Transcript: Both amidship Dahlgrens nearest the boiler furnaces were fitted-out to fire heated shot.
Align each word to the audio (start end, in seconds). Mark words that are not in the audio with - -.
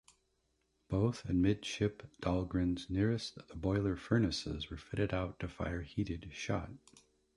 Both 0.89 1.25
amidship 1.27 2.01
Dahlgrens 2.21 2.89
nearest 2.89 3.35
the 3.35 3.55
boiler 3.55 3.95
furnaces 3.95 4.71
were 4.71 4.77
fitted-out 4.77 5.39
to 5.41 5.47
fire 5.47 5.81
heated 5.83 6.31
shot. 6.33 6.71